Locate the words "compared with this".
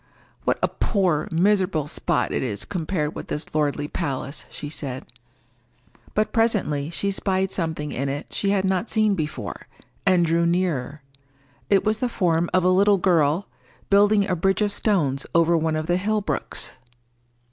2.65-3.53